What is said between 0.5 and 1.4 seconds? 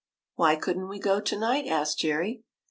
couldn't we go to